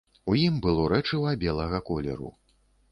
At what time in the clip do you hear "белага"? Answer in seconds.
1.47-1.85